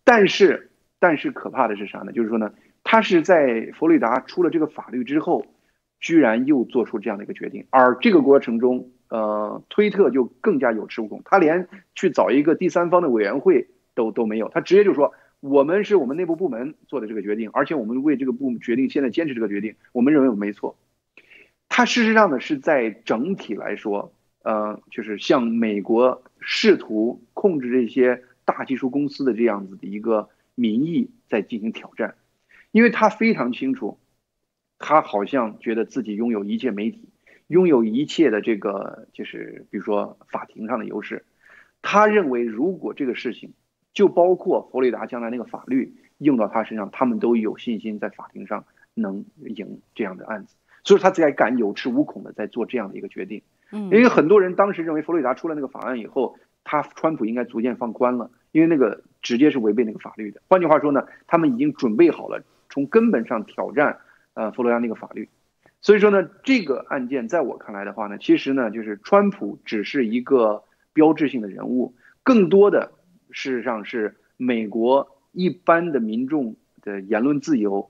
[0.04, 2.12] 但是，但是可怕的是啥呢？
[2.12, 2.50] 就是说呢，
[2.92, 5.46] 他是在佛罗里达出了这个法律之后，
[6.00, 20.76] 居然又做出这样的一个决定，而这个过程中，呃，推特就更加有恃无恐，他连去找一个第三方的委员会都都没有，他直接就说，我们是我们内部部门做的这个决定，而且我们为这个部门决定现在坚持这个决定，我们认为我们没错。
[21.68, 28.24] 他事实上呢是在整体来说，呃，就是向美国试图控制这些。
[28.46, 32.16] 大技术公司的这样子的一个民意在进行挑战，
[32.72, 33.98] 因为他非常清楚，
[34.78, 37.09] 他好像觉得自己拥有一切媒体，
[37.46, 41.24] 拥有一切的这个就是比如说法庭上的优势。
[41.83, 43.52] 他认为，如果这个事情
[43.92, 50.54] 就包括佛罗里达将来那个法律用到他身上，他们都有信心在法庭上能赢这样的案子，
[50.85, 53.42] 所以他才敢有恃无恐的在做这样的一个决定。
[53.72, 56.37] 嗯，因为很多人当时认为佛罗里达出了那个法案以后。
[56.62, 60.42] 他川普应该逐渐放宽了，因为那个直接是违背那个法律的。
[60.46, 63.98] 换句话说呢，他们已经准备好了从根本上挑战
[64.33, 65.28] 呃佛罗里达那个法律。
[65.83, 72.92] 所以说呢，这个案件在我看来的话呢，其实呢就是川普只是一个标志性的人物，更多的
[73.30, 77.88] 事实上是美国一般的民众的言论自由，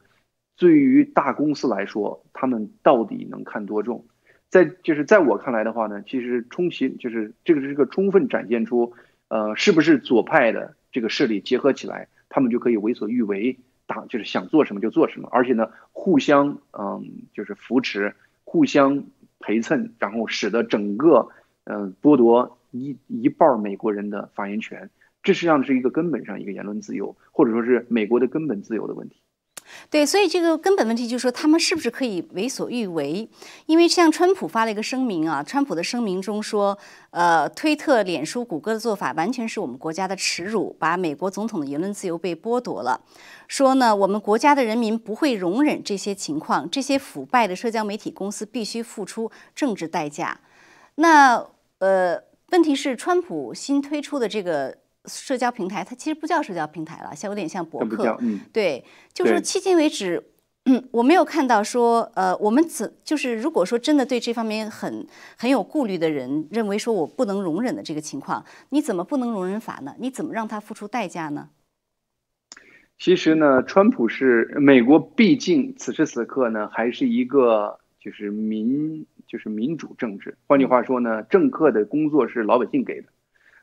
[0.56, 4.06] 对于大公司来说，他们到底能看多重？
[4.48, 8.92] 在就是在我看来的话呢，其实充其就是这个是个充分展现出，
[9.28, 13.58] 呃，是不是左派的这个势力结合起来，他们就可以为所欲为，
[13.90, 19.02] 打就是想做什么就做什么，而且呢，互相嗯就是扶持，互相
[19.40, 21.30] 陪衬，然后使得整个
[21.64, 24.90] 嗯剥夺一一半美国人的发言权，
[25.24, 29.20] 这实际上是一个根本上一个言论自由，或者说是美国的根本自由的问题。
[29.88, 33.28] 对，所以这个根本问题就是说，他们是不是可以为所欲为？
[33.66, 36.78] 因为像川普发了一个声明啊，川普的声明中说，
[37.10, 43.00] 呃，推特、脸书、谷歌的做法完全是我们国家的耻辱，把美国总统的言论自由被剥夺了。
[43.48, 50.40] 说呢，我们国家的人民不会容忍这些情况，这些腐败的社交媒体公司必须付出政治代价。
[50.96, 51.46] 那
[51.78, 54.78] 呃，问题是川普新推出的这个。
[55.10, 58.18] 社交平台，它其实不叫社交平台了，像有点像博客。
[58.52, 60.22] 对，就是说迄今为止，
[60.92, 69.94] 我没有看到说，呃，我们怎就是如果说真的对这方面很很有顾虑的人，认为说我不能容忍的这个情况，你怎么不能容忍法呢？
[69.98, 71.48] 你怎么让他付出代价呢？
[72.98, 80.36] 其实呢，川普是美国，毕竟此时此刻呢，还是一个就是民就是民主政治。
[80.46, 83.08] 换句话说呢，政客的工作是老百姓给的。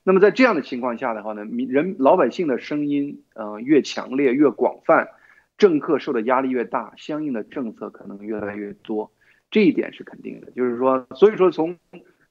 [0.08, 5.10] 那么在这样的情况下的话呢，民人老百姓的声音，呃，越强烈越广泛，
[5.58, 9.12] 政客受的压力越大，相应的政策可能越来越多，
[9.52, 10.50] 这一点是肯定的。
[10.52, 11.78] 就是说，所以说从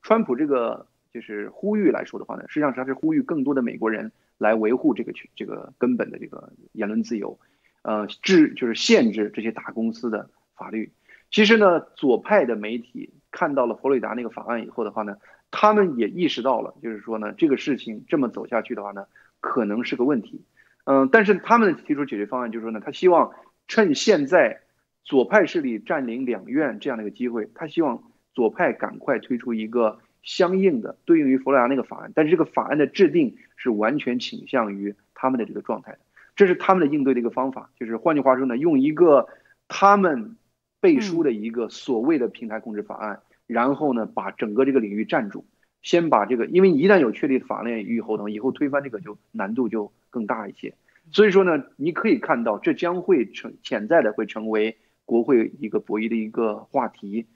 [0.01, 7.39] 川普这个就是呼吁来说的话呢，实际上他是呼吁更多的美国人来维护这个这个根本的这个言论自由，
[7.83, 10.93] 呃，制就是限制这些大公司的法律。
[11.31, 15.19] 其实呢，左派的媒体看到了佛罗里达那个法案以后的话呢。
[15.51, 19.07] 他们也意识到了，就是说呢，这个事情这么走下去的话呢，
[19.41, 20.45] 可能是个问题。
[20.85, 23.33] 嗯，但是他们提出解决方案，就是说呢，他希望
[23.67, 24.61] 趁现在
[25.03, 28.03] 左派势力占领两院这样的一个机会，他希望
[28.35, 32.13] 左派赶快推出一个相应的对应于佛罗里达那个法案。
[32.15, 35.99] 但是这个法案的制定是完全倾向于他们的这个状态的，
[36.37, 37.71] 这是他们的应对的一个方法。
[37.79, 39.29] 就是换句话说呢，用一个
[39.69, 40.37] 他们
[40.81, 43.21] 背书的一个所谓的平台控制法案。
[43.47, 45.45] 然后呢，把整个这个领域占住，
[45.83, 50.75] 先把这个，因为一旦有确立的法律以后呢，以后推翻这个就难度就更大一些。
[51.13, 57.27] 所以说呢，你可以看到，这将会成潜在的会成为国会一个博弈的一个话题。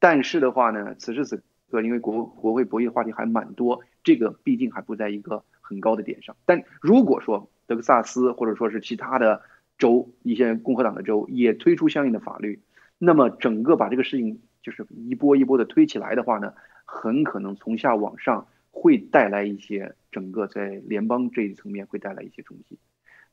[0.00, 6.36] 但是的话呢，此时此刻，因为国国会博弈的话题还蛮多，这个毕竟还不在一个很高的点上。
[6.44, 9.42] 但如果说德克萨斯或者说是其他的
[9.78, 12.60] 州一些共和党的州也推出相应的法律，
[12.98, 14.40] 那么整个把这个事情。
[14.62, 22.78] 就是一波一波的推起来的话呢，很可能从下往上会带来一些整个在联邦这一层面会带来一些冲击。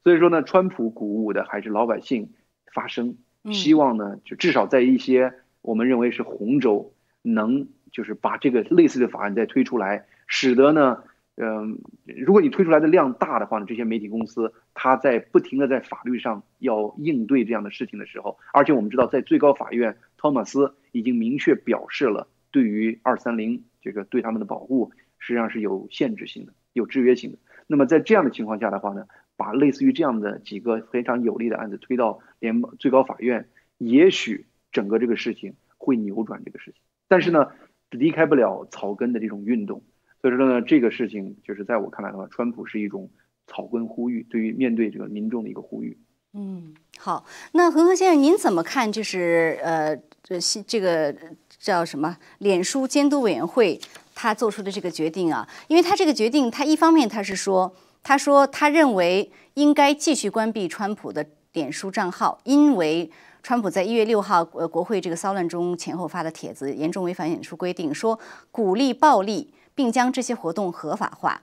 [0.03, 2.31] 所以说呢，川普鼓舞的还是老百姓
[2.73, 3.17] 发声，
[3.51, 11.03] 希望呢就至少在一些我们认为是红州能就是把这个类似的法案再推出来，使得呢。
[11.41, 11.79] 嗯，
[12.17, 27.38] 如果你推出来的量大的话呢，这些媒体公司它在不停的在法律上要应对这样的事情的时候，而且我们知道，在最高法院，托马斯已经明确表示了，对于二三零这个对他们的保护实际上是有限制性的、有制约性的。
[27.67, 37.47] 那么在这样的情况下的话呢，把类似于这样的几个非常有利的案子推到联邦最高法院，也许整个这个事情会扭转这个事情，但是呢，
[37.89, 39.84] 离开不了草根的这种运动。
[40.21, 43.10] 所以说呢，这个事情就是在我看来的话，川普是一种
[43.47, 45.97] 草根呼吁，对于面对这个民众的一个呼吁。
[46.33, 48.91] 嗯，好，那恒河先生，您怎么看？
[48.91, 51.15] 就是呃，这这个
[51.59, 52.17] 叫什么？
[52.37, 53.79] 脸书监督委员会
[54.13, 57.73] 他做出的这个决定啊，因为他这个决定，他一方面他是说，
[58.04, 68.19] 他说他认为应该继续关闭川普的脸书账号，因为川普在一月六号呃国会这个骚乱中前后发的帖子严重违反演出规定，说
[68.51, 69.54] 鼓励暴力。
[69.75, 71.41] 并将这些活动合法化，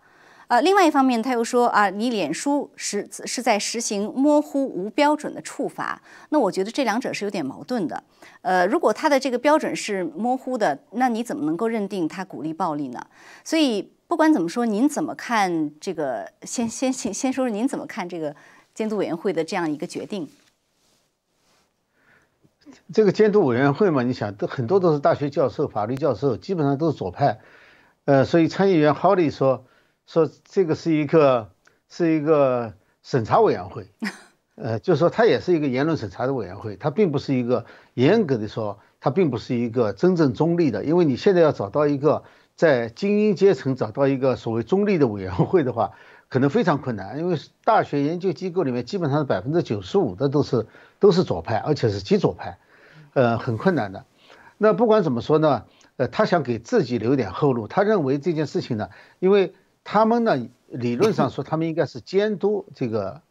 [0.48, 8.02] 呃，另外一方面，他又说啊，你脸书是是在实行模糊无标准的处罚，那我觉得这两者是有点矛盾的。
[8.42, 13.04] 呃，如果他的这个标准是模糊的，那你怎么能够认定他鼓励暴力呢？
[13.42, 16.30] 所以不管怎么说，您怎么看这个？
[16.42, 18.36] 先先先先说说您怎么看这个
[18.72, 20.28] 监督委员会的这样一个决定？
[22.92, 27.40] 这个监督委员会嘛，你想，都很多都是大学教授、法律教授，基本上都是左派。
[28.04, 29.64] 呃，所以参议员 Holly 说，
[30.06, 31.50] 说这个是一个
[31.88, 33.90] 是一个审查委员会，
[34.54, 42.22] 呃，就是说它也是一个言论审查的委员会，它并不是一个严格的说，它并不是一个真正中立的，因为你现在要找到一个
[42.54, 45.92] 在精英阶层找到一个所谓中立的委员会的话，
[46.28, 50.66] 可能非常困难，因为大学研究机构里面基本上是百分之九十五的都是
[50.98, 52.58] 都是左派，而且是极左派，
[53.14, 54.04] 呃，很困难的。
[54.56, 55.64] 那不管怎么说呢？
[55.98, 57.68] 呃，他想给自己留点后路。
[57.68, 59.54] 他认为这件事情呢，因为
[59.88, 63.22] 他们呢，理论上说他们应该是监督这个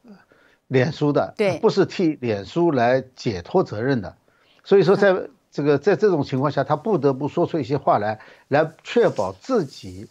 [0.68, 4.16] 脸书的，对，不是替脸书来解脱责任的。
[4.64, 10.08] 所以说，在这个在这种情况下，他不得不说出一些话来，来确保自己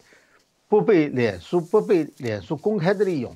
[0.69, 3.35] 不被脸书不被脸书公开的利用。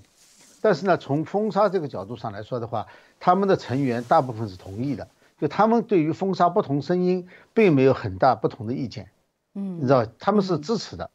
[0.62, 2.86] 但是呢，从封杀这个角度上来说的话，
[3.20, 5.08] 他们的成员大部分是同意的。
[5.42, 9.10] 就他们对于封杀不同声音，并没有很大不同的意见，
[9.56, 11.10] 嗯，你知道他们是支持的，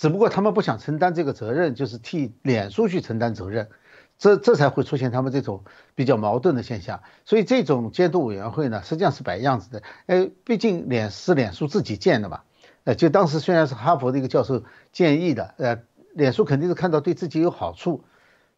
[0.00, 3.68] 只不过他们不想承担这个责任，就是替脸书去承担责任，
[4.16, 5.62] 这这才会出现他们这种
[5.94, 7.02] 比较矛盾的现象。
[7.26, 9.82] 所以这种监督委员会呢，实际上是摆样子的。
[10.06, 12.40] 哎，毕竟脸是脸书自己建的嘛，
[12.84, 15.82] 呃，就当时虽然是哈佛的一个教授建议的，呃，
[16.14, 18.02] 脸书肯定是看到对自己有好处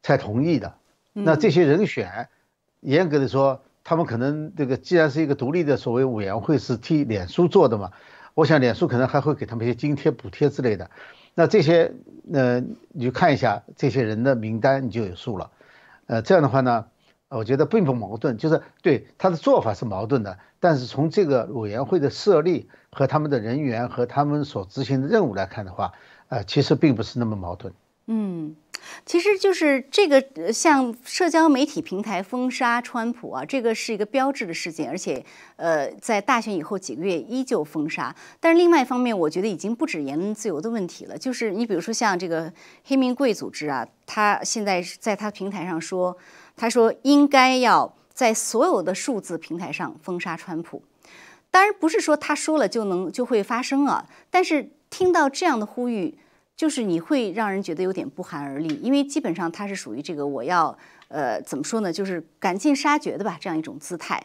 [0.01, 0.77] 才同意的。
[1.13, 2.29] 那这些人选，
[2.79, 3.63] 严格的说。
[3.85, 7.91] 他们可能这个既然是一个独立的所谓委员会，是替脸书做的嘛？
[8.35, 10.89] 我想脸书可能还会给他们一些津贴、补贴之类的。
[11.35, 11.93] 那这些，
[12.33, 12.61] 呃，
[12.91, 15.51] 你就看一下这些人的名单，你就有数了。
[16.07, 16.87] 呃，这样的话呢，
[17.29, 25.93] 我觉得并不矛盾，就是对他的做法是矛盾的，但是从这个委员会的设立和他们的人员和他们所执行的任务来看的话，
[26.29, 27.73] 呃，其实并不是那么矛盾。
[28.13, 28.57] 嗯。
[29.07, 38.15] 其实就是这个，像社交媒体平台封杀川普啊，这个是一个标志的事件，而且，呃，在大选以后几个月依旧封杀。
[38.41, 42.53] 但是另外一方面，我觉得已经不止言论自由的问题了，就是你比如说像这个
[42.85, 46.17] 黑名贵组织啊，他现在在他平台上说，
[46.57, 50.83] 他说应该要在所有的数字平台上封杀川普。
[51.53, 56.19] 当然不是说他说了就能就会发生啊，但是听到这样的呼吁。
[56.57, 60.77] 就是你会让人觉得有点不寒而栗，因为基本上它是属于这个我要
[61.09, 64.25] 呃怎么说呢，就是赶尽杀绝的吧，这样一种姿态。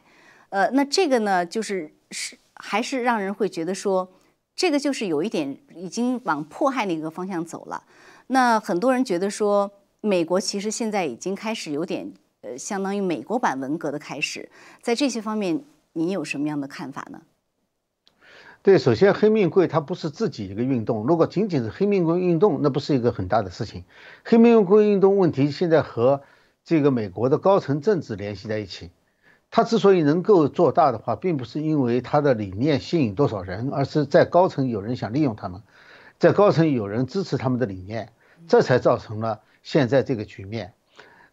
[0.49, 4.07] 呃，那这个呢，就是是还是让人会觉得说，
[4.55, 7.83] 这个就是有一点已经往迫害那个方向走了。
[8.27, 9.71] 那很多人觉得说，
[10.01, 12.11] 美国其实现在已经开始有点
[12.41, 14.47] 呃，相当于美国版文革的开始，
[14.81, 15.61] 在这些方面，
[15.93, 17.21] 您有什么样的看法呢？
[18.67, 23.85] 对，首先黑命贵它不是自己一个运动，如果仅仅是黑命贵运动，那不是一个很大的事情。
[24.25, 26.21] 黑命贵运动问题现在和
[26.65, 28.91] 这个美国的高层政治联系在一起。
[29.49, 35.61] 它之所以能够做大的话，并不是因为它的理念吸引多少人，而是在高层有人想利用他们，
[36.19, 38.09] 在高层有人支持他们的理念，
[38.49, 40.73] 这才造成了现在这个局面。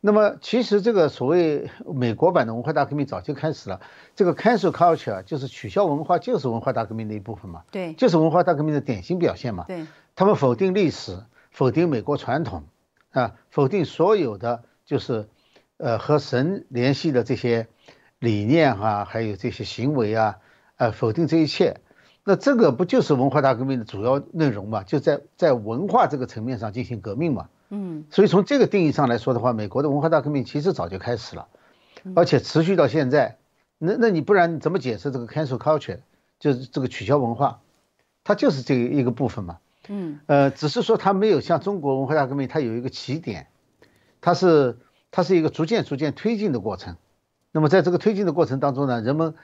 [0.06, 3.80] 那么，其实这个所谓美国版的文化大革命早就开始了。
[4.14, 7.62] 这个 cancel culture 就是取消文化，就是文化大革命的一部分嘛。
[7.70, 9.64] 对，就是文化大革命的典型表现嘛。
[9.66, 12.64] 对，他们否定历史，否定美国传统，
[13.12, 15.26] 啊，否定所有的就是，
[15.78, 17.68] 呃，和神联系的这些
[18.18, 20.36] 理念啊，还有这些行为啊，
[20.76, 21.80] 呃，否定这一切。
[22.24, 24.82] 那这个不就是文化大革命的主要内容嘛？
[24.82, 27.48] 就在在文化这个层面上进行革命嘛。
[27.70, 31.48] 嗯，所以从这个定义上来说的话，美国的文化大革命其实早就开始了，
[32.14, 33.38] 而且持续到现在。
[33.78, 35.98] 那那你不然怎么解释这个 cancel culture，
[36.38, 37.60] 就是这个取消文化，
[38.22, 39.58] 它就是这一个部分嘛。
[39.88, 43.48] 嗯，呃，只是说它没有像中国文化大革命，它有一个起点，
[44.20, 44.78] 它是
[45.10, 46.96] 它是一个逐渐逐渐推进的过程。
[47.50, 49.34] 那么在这个推进的过程当中呢，人们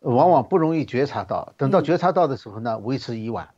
[0.00, 3.48] 往往不容易觉察到，等到觉察到的时候呢，为时已晚。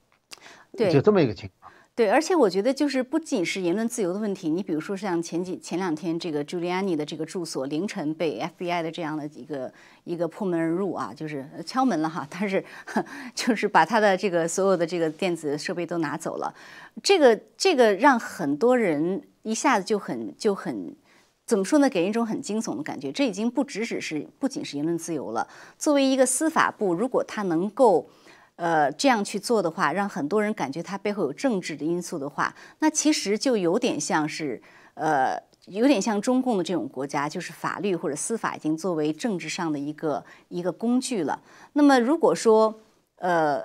[0.76, 1.61] 对，就这么一个情况。
[1.94, 9.70] 对，而且我觉得就是不仅是言论自由的问题，你比如说像前几前两天这个 Giuliani 的这个住所凌晨被 FBI 的这样的一个
[10.04, 12.64] 一个破门而入啊，就是敲门了哈，但是
[13.36, 16.54] 就是把他的这个所有的这个电子设备都拿走了，
[17.02, 20.96] 这个这个让很多人一下子就很就很
[21.44, 23.12] 怎么说呢，给人一种很惊悚的感觉。
[23.12, 28.08] 这已经不只只是不仅是言论自由了，作为一个司法部，如果他能够。
[28.56, 34.62] 呃，这样去做的话，让很多人感觉它背后有政治的因素的话，那其实就有点像是，
[34.94, 41.42] 呃，有点像中共的这种国家，就是法律或者司法已经作为政治上的一个一个工具了。
[41.72, 42.80] 那么如果说，
[43.16, 43.64] 呃，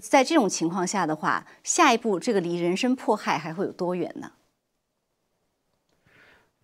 [0.00, 4.32] 在这种情况下的话，下一步这个离人身迫害还会有多远呢？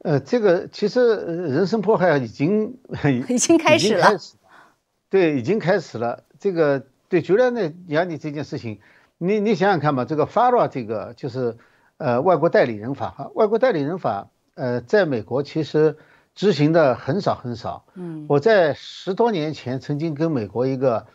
[0.01, 2.79] 呃，这个其实人身迫害已经
[3.29, 4.19] 已经开始了，
[5.09, 6.92] 对，已经开始了，这个。
[7.13, 8.81] 对，觉得那杨你这件事情，
[9.19, 11.59] 你你想想看吧，这个 f a r a 这个就是，
[11.99, 15.99] 呃外国代理人法哈，外国代理人法呃在美国其实
[16.35, 17.85] 执行的很少很少。
[17.97, 21.07] 嗯，我在十多年前曾经跟美国一个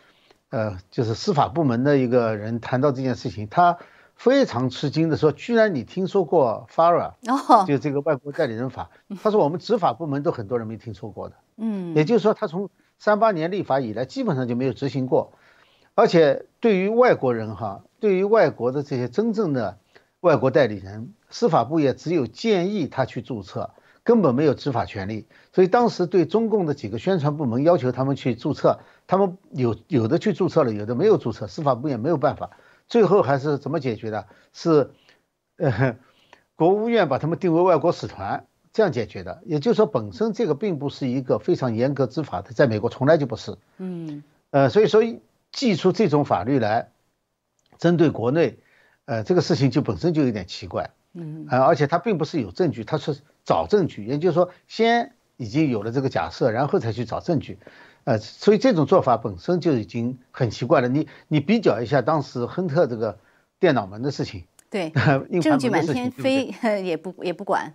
[0.52, 3.80] 呃就是司法部门的一个人谈到这件事情，他
[4.14, 8.92] 非常吃惊的说，居然你听说过 FARA，哦，就这个外国代理人法，
[9.24, 11.36] 他说我们执法部门都很多人没听说过的。
[11.56, 12.70] 嗯，也就是说，他从
[13.00, 15.34] 三八年立法以来，基本上就没有执行过。
[15.98, 19.80] 而且对于外国人哈，对于外国的这些真正的
[20.20, 23.72] 外国代理人，司法部也只有建议他去注册，
[24.04, 25.26] 根本没有执法权利。
[25.54, 28.78] 所以当时对中共的几个宣传部门要求他们去注册，
[29.08, 32.52] 他们有有的去注册了，有的没有注册，司法部也没有办法。
[32.88, 34.28] 最后还是怎么解决的？
[34.54, 34.92] 是，
[35.58, 35.98] 呃，
[36.56, 38.46] 国务院把他们定为外国使团。
[38.72, 43.58] 这样解决的，也就是说，本身这个并不是一个非常严格执法的，在美国从来就不是。
[43.80, 45.02] 嗯，呃，所以说，
[45.58, 46.92] 寄出这种法律来
[47.80, 48.60] 针对国内，
[49.06, 50.92] 呃，这个事情就本身就有点奇怪。
[51.14, 57.58] 嗯，呃，而且他并不是有证据，他是找证据，也就是说，先已经有了这个假设，然后才去找证据。
[58.04, 60.88] 呃，所以这种做法本身就已经很奇怪了。
[60.88, 63.18] 你你比较一下当时亨特这个
[63.60, 64.94] 电脑门的事情，对，
[65.32, 66.54] 硬证据满天飞，
[66.86, 67.74] 也不也不管。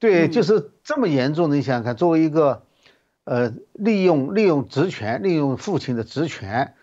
[0.00, 1.54] 对，嗯就是这么严重的。
[1.54, 2.64] 你想想看，作为一个，
[3.22, 6.74] 呃，利用利用职权，利用父亲的职权，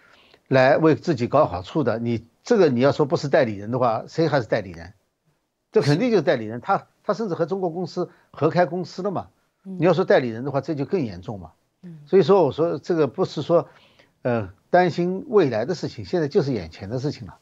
[0.48, 4.94] 来为自己搞好处的，你这个你要说不是代理人的话，谁还是代理人？
[5.72, 6.62] 这肯定就是代理人。
[6.62, 9.28] 他他甚至和中国公司合开公司了嘛。
[9.64, 11.52] 你要说代理人的话，这就更严重嘛。
[12.06, 13.68] 所以说，我说这个不是说，
[14.22, 17.38] 呃，担心未来的事情，现在就是眼前的事情了。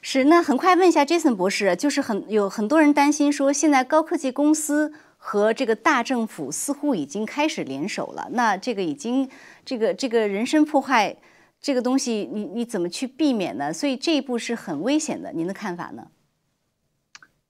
[0.00, 9.28] 是，那很快问一下 Jason 博士，就是很有很多人担心说，现在高科技公司和这个大政府似乎已经开始联手了，那这个已经
[9.64, 11.16] 这个这个人身破坏
[11.62, 13.72] 这个东西，你你怎么去避免呢？
[13.72, 16.08] 所以这一步是很危险的，您的看法呢？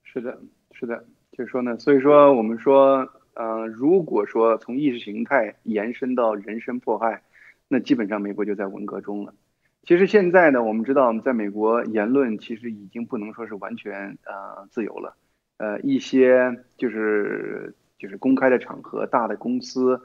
[0.05, 0.39] 是的，
[0.73, 7.23] 是的，就是说呢，所以说我们说，呃，如果说从意识形态延伸到人身迫害，
[7.69, 9.33] 那基本上美国就在文革中了。
[9.85, 15.17] 其实现在呢，我们知道我们，在美国言论其实已经不能说是完全呃自由了，
[15.57, 20.03] 呃，一些就是就是公开的场合、大的公司，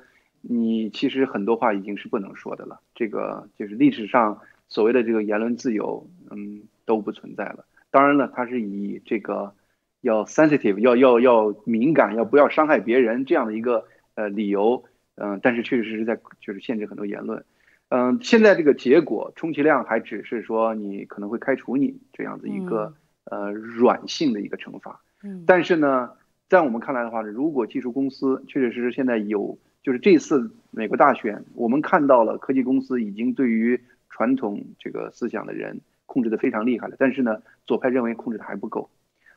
[0.49, 2.79] 你其实很多话已经是不能说的了。
[2.95, 4.39] 这个就是历史上
[4.69, 7.65] 所谓的这个言论自由，嗯，都不存在了。
[7.91, 9.53] 当然了，它是以这个
[10.01, 13.85] 要 sensitive，要要要敏感，要不要伤害别人这样的一个
[14.15, 14.83] 呃理由，
[15.15, 17.43] 嗯、但是确实是在就是限制很多言论。
[17.89, 22.93] 嗯，现在这个结果充其量还只是说你可能会开除你这样子一个、
[23.25, 25.01] 呃软性的一个惩罚。
[25.23, 26.11] 嗯但是呢，
[26.49, 38.89] 在我们看来的话呢，如果技术公司确确实实现在有，就是这次美国大选，我们看到了科技公司已经对于传统这个思想的人控制的非常厉害了，但是呢，左派认为控制的还不够，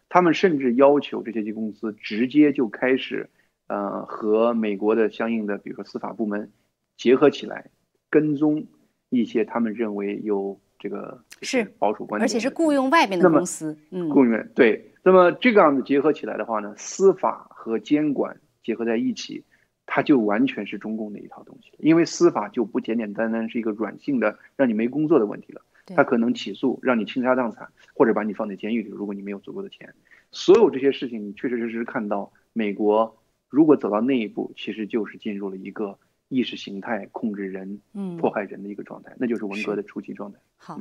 [0.08, 3.28] 他们甚至要求这些技公司直接就开始，
[3.66, 6.50] 呃，和美国的相应的比如说司法部门
[6.96, 7.70] 结合起来，
[8.08, 8.66] 跟踪
[9.08, 19.44] 一些他们认为有这个是保守观点，而且是雇佣外边的公司，嗯，雇佣员对，那么这个样子结合起来的话呢，司法和监管结合在一起，
[19.86, 21.78] 它就完全是中共的一套东西了。
[21.80, 29.94] 因为司法就不简简单单是一个软性的让你没工作的问题了，对它可能起诉让你倾家荡产，或者把你放在监狱里，如果你没有足够的钱。
[30.30, 33.16] 所有这些事情，你确确实实看到美国
[33.48, 40.38] 如果走到那一步，其实就是进入了一个意识形态控制人、嗯迫害人的一个状态，那就是文革的初期状态。
[40.56, 40.78] 好，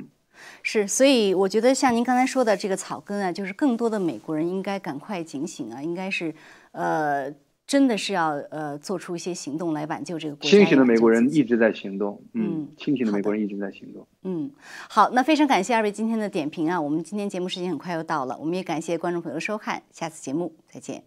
[0.61, 6.33] 是，所以我觉得像您刚才说的这个草根啊，就是更多的美国人应该赶快警醒啊，应该是
[6.71, 7.33] 呃，
[7.65, 10.49] 真的是要呃做出一些行动来挽救这个国家。
[10.49, 14.05] 清醒的美国人一直在行动，嗯嗯，清醒的美国人一直在行动。
[14.23, 14.49] 嗯，
[14.89, 21.03] 好，那非常感谢二位今天的点评啊，我们今天节目时间很快又到了，我们也感谢观众朋友的收看，下次节目再见。